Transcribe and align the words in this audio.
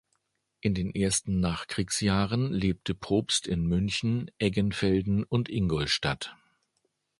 In 0.61 0.73
den 0.73 0.95
ersten 0.95 1.39
Nachkriegsjahren 1.41 2.51
lebte 2.51 2.95
Probst 2.95 3.45
in 3.45 3.67
München, 3.67 4.31
Eggenfelden 4.39 5.23
und 5.23 5.47
Ingolstadt. 5.47 6.35